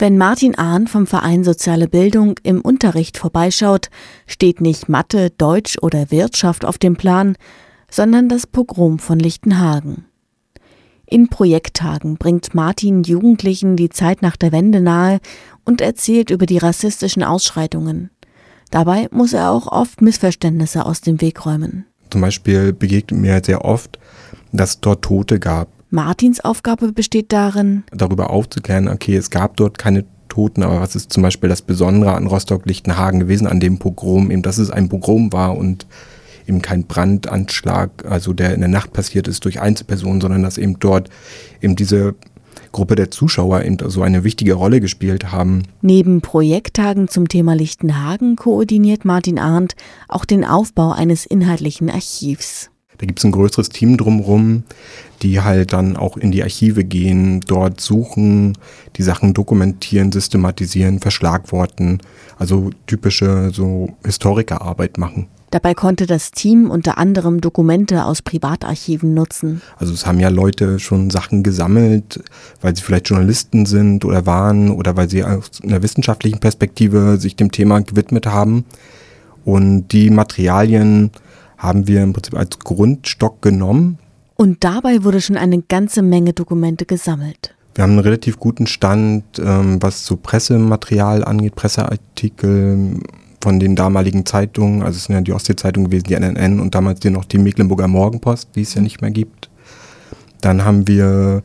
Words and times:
Wenn 0.00 0.16
Martin 0.16 0.54
Ahn 0.54 0.86
vom 0.86 1.06
Verein 1.06 1.44
Soziale 1.44 1.86
Bildung 1.86 2.36
im 2.42 2.62
Unterricht 2.62 3.18
vorbeischaut, 3.18 3.90
steht 4.26 4.62
nicht 4.62 4.88
Mathe, 4.88 5.28
Deutsch 5.28 5.76
oder 5.82 6.10
Wirtschaft 6.10 6.64
auf 6.64 6.78
dem 6.78 6.96
Plan, 6.96 7.36
sondern 7.90 8.30
das 8.30 8.46
Pogrom 8.46 8.98
von 8.98 9.18
Lichtenhagen. 9.18 10.06
In 11.04 11.28
Projekttagen 11.28 12.16
bringt 12.16 12.54
Martin 12.54 13.02
Jugendlichen 13.02 13.76
die 13.76 13.90
Zeit 13.90 14.22
nach 14.22 14.38
der 14.38 14.52
Wende 14.52 14.80
nahe 14.80 15.20
und 15.66 15.82
erzählt 15.82 16.30
über 16.30 16.46
die 16.46 16.56
rassistischen 16.56 17.22
Ausschreitungen. 17.22 18.08
Dabei 18.70 19.06
muss 19.10 19.34
er 19.34 19.50
auch 19.50 19.66
oft 19.66 20.00
Missverständnisse 20.00 20.86
aus 20.86 21.02
dem 21.02 21.20
Weg 21.20 21.44
räumen. 21.44 21.84
Zum 22.10 22.22
Beispiel 22.22 22.72
begegnet 22.72 23.20
mir 23.20 23.42
sehr 23.44 23.66
oft, 23.66 23.98
dass 24.50 24.70
es 24.70 24.80
dort 24.80 25.02
Tote 25.02 25.38
gab. 25.38 25.68
Martins 25.90 26.40
Aufgabe 26.40 26.92
besteht 26.92 27.32
darin, 27.32 27.84
darüber 27.90 28.30
aufzuklären, 28.30 28.88
okay, 28.88 29.16
es 29.16 29.30
gab 29.30 29.56
dort 29.56 29.78
keine 29.78 30.04
Toten, 30.28 30.62
aber 30.62 30.80
was 30.80 30.94
ist 30.94 31.12
zum 31.12 31.22
Beispiel 31.22 31.48
das 31.48 31.62
Besondere 31.62 32.14
an 32.14 32.26
Rostock-Lichtenhagen 32.26 33.20
gewesen, 33.20 33.46
an 33.46 33.60
dem 33.60 33.78
Pogrom, 33.78 34.30
eben, 34.30 34.42
dass 34.42 34.58
es 34.58 34.70
ein 34.70 34.88
Pogrom 34.88 35.32
war 35.32 35.56
und 35.56 35.86
eben 36.46 36.62
kein 36.62 36.84
Brandanschlag, 36.84 37.90
also 38.08 38.32
der 38.32 38.54
in 38.54 38.60
der 38.60 38.68
Nacht 38.68 38.92
passiert 38.92 39.28
ist 39.28 39.44
durch 39.44 39.60
Einzelpersonen, 39.60 40.20
sondern 40.20 40.42
dass 40.42 40.58
eben 40.58 40.78
dort 40.78 41.10
eben 41.60 41.76
diese 41.76 42.14
Gruppe 42.72 42.94
der 42.94 43.10
Zuschauer 43.10 43.64
eben 43.64 43.78
so 43.90 44.02
eine 44.02 44.24
wichtige 44.24 44.54
Rolle 44.54 44.80
gespielt 44.80 45.32
haben. 45.32 45.64
Neben 45.82 46.20
Projekttagen 46.20 47.08
zum 47.08 47.28
Thema 47.28 47.54
Lichtenhagen 47.54 48.36
koordiniert 48.36 49.04
Martin 49.04 49.38
Arndt 49.38 49.74
auch 50.08 50.24
den 50.24 50.44
Aufbau 50.44 50.92
eines 50.92 51.26
inhaltlichen 51.26 51.90
Archivs. 51.90 52.70
Da 53.00 53.06
gibt 53.06 53.18
es 53.18 53.24
ein 53.24 53.32
größeres 53.32 53.70
Team 53.70 53.96
drumherum, 53.96 54.64
die 55.22 55.40
halt 55.40 55.72
dann 55.72 55.96
auch 55.96 56.18
in 56.18 56.32
die 56.32 56.42
Archive 56.42 56.84
gehen, 56.84 57.40
dort 57.40 57.80
suchen, 57.80 58.58
die 58.96 59.02
Sachen 59.02 59.32
dokumentieren, 59.32 60.12
systematisieren, 60.12 60.98
verschlagworten, 60.98 62.02
also 62.38 62.68
typische 62.86 63.52
so 63.54 63.96
Historikerarbeit 64.04 64.98
machen. 64.98 65.28
Dabei 65.50 65.72
konnte 65.72 66.06
das 66.06 66.30
Team 66.30 66.70
unter 66.70 66.98
anderem 66.98 67.40
Dokumente 67.40 68.04
aus 68.04 68.20
Privatarchiven 68.20 69.14
nutzen. 69.14 69.62
Also 69.78 69.94
es 69.94 70.04
haben 70.04 70.20
ja 70.20 70.28
Leute 70.28 70.78
schon 70.78 71.08
Sachen 71.08 71.42
gesammelt, 71.42 72.22
weil 72.60 72.76
sie 72.76 72.82
vielleicht 72.82 73.08
Journalisten 73.08 73.64
sind 73.64 74.04
oder 74.04 74.26
waren 74.26 74.70
oder 74.70 74.98
weil 74.98 75.08
sie 75.08 75.24
aus 75.24 75.50
einer 75.62 75.82
wissenschaftlichen 75.82 76.38
Perspektive 76.38 77.16
sich 77.16 77.34
dem 77.34 77.50
Thema 77.50 77.80
gewidmet 77.80 78.26
haben. 78.26 78.66
Und 79.46 79.88
die 79.88 80.10
Materialien 80.10 81.10
haben 81.60 81.86
wir 81.86 82.02
im 82.02 82.12
Prinzip 82.12 82.36
als 82.36 82.58
Grundstock 82.58 83.40
genommen. 83.42 83.98
Und 84.34 84.64
dabei 84.64 85.04
wurde 85.04 85.20
schon 85.20 85.36
eine 85.36 85.62
ganze 85.62 86.02
Menge 86.02 86.32
Dokumente 86.32 86.86
gesammelt. 86.86 87.54
Wir 87.74 87.84
haben 87.84 87.92
einen 87.92 88.00
relativ 88.00 88.38
guten 88.38 88.66
Stand, 88.66 89.24
ähm, 89.38 89.80
was 89.80 90.04
so 90.04 90.16
Pressematerial 90.16 91.24
angeht, 91.24 91.54
Presseartikel, 91.54 93.00
von 93.42 93.58
den 93.58 93.74
damaligen 93.74 94.26
Zeitungen, 94.26 94.82
also 94.82 94.96
es 94.96 95.04
sind 95.04 95.14
ja 95.14 95.20
die 95.22 95.32
Ostsee-Zeitung 95.32 95.84
gewesen, 95.84 96.04
die 96.04 96.14
NNN 96.14 96.60
und 96.60 96.74
damals 96.74 97.00
die 97.00 97.10
noch 97.10 97.24
die 97.24 97.38
Mecklenburger 97.38 97.88
Morgenpost, 97.88 98.50
die 98.54 98.62
es 98.62 98.74
ja 98.74 98.82
nicht 98.82 99.00
mehr 99.00 99.10
gibt. 99.10 99.48
Dann 100.42 100.64
haben 100.64 100.86
wir 100.86 101.42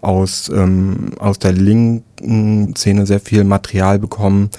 aus, 0.00 0.50
ähm, 0.54 1.10
aus 1.18 1.38
der 1.38 1.52
linken 1.52 2.74
Szene 2.74 3.06
sehr 3.06 3.20
viel 3.20 3.44
Material 3.44 3.98
bekommen, 3.98 4.50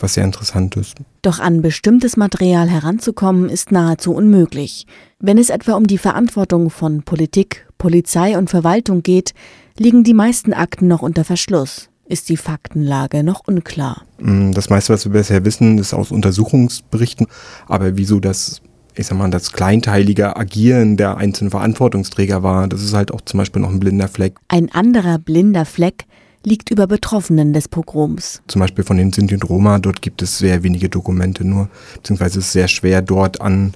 was 0.00 0.14
sehr 0.14 0.24
interessant 0.24 0.76
ist. 0.76 0.96
Doch 1.22 1.38
an 1.38 1.62
bestimmtes 1.62 2.16
Material 2.16 2.68
heranzukommen 2.68 3.48
ist 3.48 3.72
nahezu 3.72 4.12
unmöglich. 4.12 4.86
Wenn 5.18 5.38
es 5.38 5.50
etwa 5.50 5.74
um 5.74 5.86
die 5.86 5.98
Verantwortung 5.98 6.70
von 6.70 7.02
Politik, 7.02 7.66
Polizei 7.78 8.36
und 8.38 8.50
Verwaltung 8.50 9.02
geht, 9.02 9.34
liegen 9.76 10.04
die 10.04 10.14
meisten 10.14 10.52
Akten 10.52 10.88
noch 10.88 11.02
unter 11.02 11.24
Verschluss 11.24 11.88
ist 12.08 12.28
die 12.28 12.36
Faktenlage 12.36 13.22
noch 13.22 13.46
unklar. 13.46 14.02
Mm, 14.18 14.52
das 14.52 14.70
meiste, 14.70 14.92
was 14.92 15.04
wir 15.04 15.12
bisher 15.12 15.44
wissen, 15.44 15.78
ist 15.78 15.94
aus 15.94 16.10
Untersuchungsberichten. 16.10 17.26
Aber 17.66 17.96
wieso 17.96 18.18
das, 18.18 18.62
ich 18.94 19.06
sag 19.06 19.18
mal, 19.18 19.30
das 19.30 19.52
kleinteilige 19.52 20.36
Agieren 20.36 20.96
der 20.96 21.18
einzelnen 21.18 21.50
Verantwortungsträger 21.50 22.42
war, 22.42 22.66
das 22.66 22.82
ist 22.82 22.94
halt 22.94 23.12
auch 23.12 23.20
zum 23.20 23.38
Beispiel 23.38 23.62
noch 23.62 23.70
ein 23.70 23.80
blinder 23.80 24.08
Fleck. 24.08 24.36
Ein 24.48 24.72
anderer 24.72 25.18
blinder 25.18 25.64
Fleck 25.64 26.06
liegt 26.48 26.70
über 26.70 26.86
Betroffenen 26.86 27.52
des 27.52 27.68
Pogroms. 27.68 28.42
Zum 28.48 28.60
Beispiel 28.60 28.84
von 28.84 28.96
den 28.96 29.12
Sinti 29.12 29.34
und 29.34 29.48
Roma, 29.48 29.78
dort 29.78 30.02
gibt 30.02 30.22
es 30.22 30.38
sehr 30.38 30.62
wenige 30.62 30.88
Dokumente 30.88 31.46
nur, 31.46 31.68
beziehungsweise 31.94 32.38
es 32.38 32.46
ist 32.46 32.52
sehr 32.52 32.68
schwer 32.68 33.02
dort 33.02 33.40
an 33.40 33.74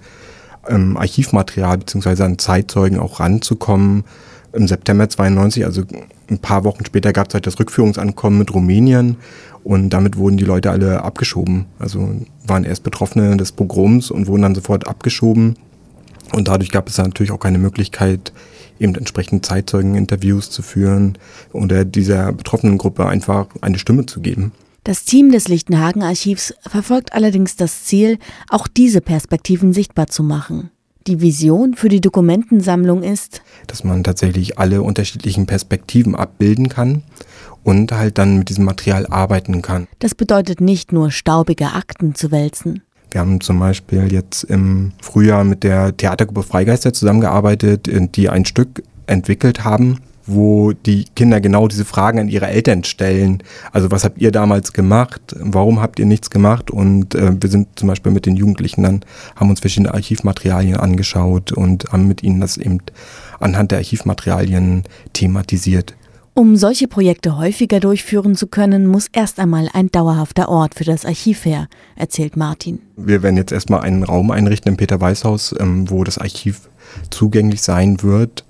ähm, 0.68 0.96
Archivmaterial 0.96 1.78
beziehungsweise 1.78 2.24
an 2.24 2.38
Zeitzeugen 2.38 2.98
auch 2.98 3.20
ranzukommen 3.20 4.04
im 4.52 4.68
September 4.68 5.08
92, 5.08 5.64
also 5.64 5.82
ein 6.30 6.38
paar 6.38 6.64
Wochen 6.64 6.84
später, 6.84 7.12
gab 7.12 7.28
es 7.28 7.34
halt 7.34 7.46
das 7.46 7.58
Rückführungsankommen 7.58 8.38
mit 8.38 8.54
Rumänien 8.54 9.16
und 9.64 9.90
damit 9.90 10.16
wurden 10.16 10.36
die 10.36 10.44
Leute 10.44 10.70
alle 10.70 11.02
abgeschoben. 11.02 11.66
Also 11.78 12.10
waren 12.46 12.64
erst 12.64 12.82
Betroffene 12.82 13.36
des 13.36 13.52
Pogroms 13.52 14.10
und 14.10 14.26
wurden 14.26 14.42
dann 14.42 14.54
sofort 14.54 14.86
abgeschoben. 14.88 15.56
Und 16.32 16.48
dadurch 16.48 16.70
gab 16.70 16.88
es 16.88 16.98
natürlich 16.98 17.32
auch 17.32 17.40
keine 17.40 17.58
Möglichkeit, 17.58 18.32
eben 18.82 18.94
entsprechend 18.94 19.46
Zeitzeugeninterviews 19.46 20.50
zu 20.50 20.62
führen 20.62 21.18
oder 21.52 21.84
dieser 21.84 22.32
betroffenen 22.32 22.78
Gruppe 22.78 23.06
einfach 23.06 23.46
eine 23.60 23.78
Stimme 23.78 24.06
zu 24.06 24.20
geben. 24.20 24.52
Das 24.84 25.04
Team 25.04 25.30
des 25.30 25.46
Lichtenhagen-Archivs 25.46 26.54
verfolgt 26.60 27.12
allerdings 27.12 27.54
das 27.54 27.84
Ziel, 27.84 28.18
auch 28.48 28.66
diese 28.66 29.00
Perspektiven 29.00 29.72
sichtbar 29.72 30.08
zu 30.08 30.24
machen. 30.24 30.70
Die 31.06 31.20
Vision 31.20 31.74
für 31.74 31.88
die 31.88 32.00
Dokumentensammlung 32.00 33.02
ist, 33.02 33.42
dass 33.66 33.84
man 33.84 34.04
tatsächlich 34.04 34.58
alle 34.58 34.82
unterschiedlichen 34.82 35.46
Perspektiven 35.46 36.14
abbilden 36.14 36.68
kann 36.68 37.02
und 37.64 37.92
halt 37.92 38.18
dann 38.18 38.38
mit 38.38 38.48
diesem 38.48 38.64
Material 38.64 39.06
arbeiten 39.06 39.62
kann. 39.62 39.88
Das 39.98 40.14
bedeutet 40.14 40.60
nicht 40.60 40.92
nur 40.92 41.10
staubige 41.10 41.72
Akten 41.72 42.14
zu 42.14 42.30
wälzen. 42.30 42.82
Wir 43.12 43.20
haben 43.20 43.42
zum 43.42 43.58
Beispiel 43.58 44.10
jetzt 44.10 44.42
im 44.44 44.92
Frühjahr 45.02 45.44
mit 45.44 45.64
der 45.64 45.94
Theatergruppe 45.94 46.42
Freigeister 46.42 46.94
zusammengearbeitet, 46.94 47.88
die 48.16 48.30
ein 48.30 48.46
Stück 48.46 48.82
entwickelt 49.06 49.64
haben, 49.64 49.98
wo 50.24 50.72
die 50.72 51.04
Kinder 51.14 51.40
genau 51.40 51.68
diese 51.68 51.84
Fragen 51.84 52.20
an 52.20 52.28
ihre 52.28 52.46
Eltern 52.46 52.84
stellen. 52.84 53.42
Also 53.70 53.90
was 53.90 54.04
habt 54.04 54.18
ihr 54.18 54.32
damals 54.32 54.72
gemacht? 54.72 55.20
Warum 55.38 55.82
habt 55.82 55.98
ihr 55.98 56.06
nichts 56.06 56.30
gemacht? 56.30 56.70
Und 56.70 57.14
äh, 57.14 57.32
wir 57.38 57.50
sind 57.50 57.68
zum 57.76 57.88
Beispiel 57.88 58.12
mit 58.12 58.24
den 58.24 58.36
Jugendlichen 58.36 58.82
dann, 58.82 59.04
haben 59.36 59.50
uns 59.50 59.60
verschiedene 59.60 59.92
Archivmaterialien 59.92 60.78
angeschaut 60.78 61.52
und 61.52 61.92
haben 61.92 62.08
mit 62.08 62.22
ihnen 62.22 62.40
das 62.40 62.56
eben 62.56 62.78
anhand 63.40 63.72
der 63.72 63.78
Archivmaterialien 63.78 64.84
thematisiert. 65.12 65.94
Um 66.34 66.56
solche 66.56 66.88
Projekte 66.88 67.36
häufiger 67.36 67.78
durchführen 67.78 68.36
zu 68.36 68.46
können, 68.46 68.86
muss 68.86 69.08
erst 69.12 69.38
einmal 69.38 69.68
ein 69.74 69.90
dauerhafter 69.90 70.48
Ort 70.48 70.74
für 70.74 70.84
das 70.84 71.04
Archiv 71.04 71.44
her, 71.44 71.68
erzählt 71.94 72.38
Martin. 72.38 72.80
Wir 72.96 73.22
werden 73.22 73.36
jetzt 73.36 73.52
erstmal 73.52 73.80
einen 73.80 74.02
Raum 74.02 74.30
einrichten 74.30 74.72
im 74.72 74.76
Peter-Weiß-Haus, 74.78 75.54
ähm, 75.60 75.90
wo 75.90 76.04
das 76.04 76.16
Archiv 76.16 76.70
zugänglich 77.10 77.60
sein 77.60 78.02
wird 78.02 78.44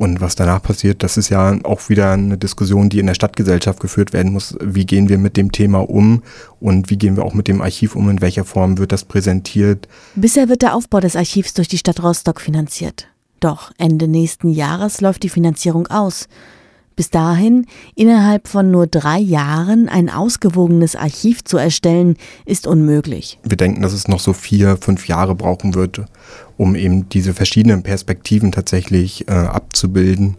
und 0.00 0.22
was 0.22 0.34
danach 0.34 0.62
passiert, 0.62 1.02
das 1.02 1.18
ist 1.18 1.28
ja 1.28 1.58
auch 1.62 1.90
wieder 1.90 2.12
eine 2.12 2.38
Diskussion, 2.38 2.88
die 2.88 3.00
in 3.00 3.06
der 3.06 3.12
Stadtgesellschaft 3.12 3.80
geführt 3.80 4.14
werden 4.14 4.32
muss. 4.32 4.56
Wie 4.58 4.86
gehen 4.86 5.10
wir 5.10 5.18
mit 5.18 5.36
dem 5.36 5.52
Thema 5.52 5.80
um 5.90 6.22
und 6.58 6.88
wie 6.88 6.96
gehen 6.96 7.18
wir 7.18 7.24
auch 7.26 7.34
mit 7.34 7.48
dem 7.48 7.60
Archiv 7.60 7.96
um? 7.96 8.08
In 8.08 8.22
welcher 8.22 8.46
Form 8.46 8.78
wird 8.78 8.92
das 8.92 9.04
präsentiert? 9.04 9.88
Bisher 10.14 10.48
wird 10.48 10.62
der 10.62 10.74
Aufbau 10.74 11.00
des 11.00 11.16
Archivs 11.16 11.52
durch 11.52 11.68
die 11.68 11.76
Stadt 11.76 12.02
Rostock 12.02 12.40
finanziert. 12.40 13.08
Doch 13.40 13.72
Ende 13.76 14.08
nächsten 14.08 14.48
Jahres 14.48 15.02
läuft 15.02 15.22
die 15.22 15.28
Finanzierung 15.28 15.86
aus. 15.88 16.28
Bis 17.00 17.08
dahin, 17.08 17.64
innerhalb 17.94 18.46
von 18.46 18.70
nur 18.70 18.86
drei 18.86 19.18
Jahren 19.18 19.88
ein 19.88 20.10
ausgewogenes 20.10 20.96
Archiv 20.96 21.42
zu 21.44 21.56
erstellen, 21.56 22.18
ist 22.44 22.66
unmöglich. 22.66 23.38
Wir 23.42 23.56
denken, 23.56 23.80
dass 23.80 23.94
es 23.94 24.06
noch 24.06 24.20
so 24.20 24.34
vier, 24.34 24.76
fünf 24.76 25.08
Jahre 25.08 25.34
brauchen 25.34 25.74
wird, 25.74 26.02
um 26.58 26.74
eben 26.74 27.08
diese 27.08 27.32
verschiedenen 27.32 27.82
Perspektiven 27.82 28.52
tatsächlich 28.52 29.26
äh, 29.28 29.32
abzubilden 29.32 30.36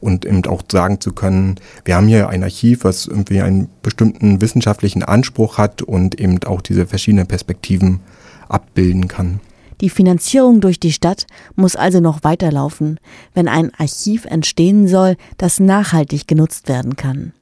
und 0.00 0.24
eben 0.24 0.44
auch 0.46 0.62
sagen 0.68 1.00
zu 1.00 1.12
können, 1.12 1.60
wir 1.84 1.94
haben 1.94 2.08
hier 2.08 2.28
ein 2.28 2.42
Archiv, 2.42 2.82
was 2.82 3.06
irgendwie 3.06 3.42
einen 3.42 3.68
bestimmten 3.80 4.40
wissenschaftlichen 4.40 5.04
Anspruch 5.04 5.58
hat 5.58 5.80
und 5.80 6.20
eben 6.20 6.42
auch 6.42 6.60
diese 6.60 6.88
verschiedenen 6.88 7.28
Perspektiven 7.28 8.00
abbilden 8.48 9.06
kann. 9.06 9.38
Die 9.80 9.90
Finanzierung 9.90 10.60
durch 10.60 10.78
die 10.78 10.92
Stadt 10.92 11.26
muss 11.56 11.74
also 11.74 12.00
noch 12.00 12.22
weiterlaufen, 12.22 13.00
wenn 13.34 13.48
ein 13.48 13.72
Archiv 13.78 14.26
entstehen 14.26 14.86
soll, 14.88 15.16
das 15.38 15.58
nachhaltig 15.58 16.26
genutzt 16.28 16.68
werden 16.68 16.96
kann. 16.96 17.32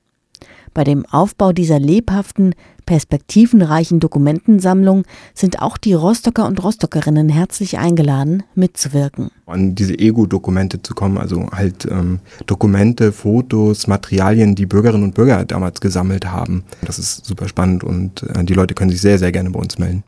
Bei 0.74 0.84
dem 0.84 1.04
Aufbau 1.06 1.52
dieser 1.52 1.80
lebhaften, 1.80 2.54
perspektivenreichen 2.86 3.98
Dokumentensammlung 3.98 5.04
sind 5.34 5.60
auch 5.60 5.76
die 5.76 5.92
Rostocker 5.92 6.46
und 6.46 6.62
Rostockerinnen 6.62 7.28
herzlich 7.28 7.78
eingeladen, 7.78 8.44
mitzuwirken. 8.54 9.30
An 9.46 9.74
diese 9.74 9.98
Ego-Dokumente 9.98 10.80
zu 10.80 10.94
kommen, 10.94 11.18
also 11.18 11.50
halt 11.50 11.86
ähm, 11.90 12.20
Dokumente, 12.46 13.12
Fotos, 13.12 13.88
Materialien, 13.88 14.54
die 14.54 14.66
Bürgerinnen 14.66 15.02
und 15.02 15.14
Bürger 15.14 15.44
damals 15.44 15.80
gesammelt 15.80 16.26
haben. 16.26 16.64
Das 16.82 16.98
ist 16.98 17.26
super 17.26 17.48
spannend 17.48 17.82
und 17.82 18.22
äh, 18.22 18.44
die 18.44 18.54
Leute 18.54 18.74
können 18.74 18.90
sich 18.90 19.00
sehr, 19.00 19.18
sehr 19.18 19.32
gerne 19.32 19.50
bei 19.50 19.58
uns 19.58 19.78
melden. 19.78 20.04